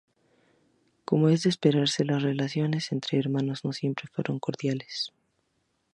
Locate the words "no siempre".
3.63-4.09